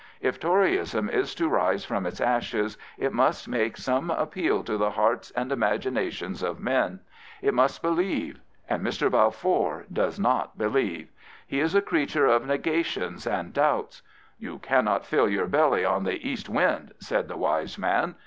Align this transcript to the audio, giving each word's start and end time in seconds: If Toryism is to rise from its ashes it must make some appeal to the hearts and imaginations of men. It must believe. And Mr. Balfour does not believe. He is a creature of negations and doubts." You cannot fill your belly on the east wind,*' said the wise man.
If 0.19 0.39
Toryism 0.39 1.09
is 1.11 1.35
to 1.35 1.47
rise 1.47 1.85
from 1.85 2.07
its 2.07 2.19
ashes 2.19 2.75
it 2.97 3.13
must 3.13 3.47
make 3.47 3.77
some 3.77 4.09
appeal 4.09 4.63
to 4.63 4.75
the 4.75 4.89
hearts 4.89 5.29
and 5.35 5.51
imaginations 5.51 6.41
of 6.41 6.59
men. 6.59 7.01
It 7.43 7.53
must 7.53 7.83
believe. 7.83 8.39
And 8.67 8.83
Mr. 8.83 9.11
Balfour 9.11 9.85
does 9.93 10.19
not 10.19 10.57
believe. 10.57 11.11
He 11.45 11.59
is 11.59 11.75
a 11.75 11.83
creature 11.83 12.25
of 12.25 12.47
negations 12.47 13.27
and 13.27 13.53
doubts." 13.53 14.01
You 14.39 14.57
cannot 14.57 15.05
fill 15.05 15.29
your 15.29 15.45
belly 15.45 15.85
on 15.85 16.03
the 16.03 16.27
east 16.27 16.49
wind,*' 16.49 16.95
said 16.99 17.27
the 17.27 17.37
wise 17.37 17.77
man. 17.77 18.15